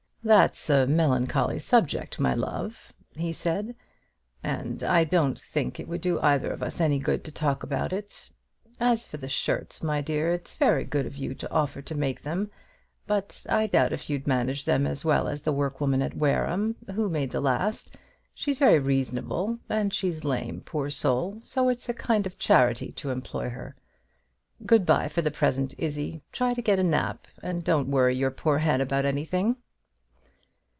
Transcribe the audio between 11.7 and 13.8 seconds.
to make them; but I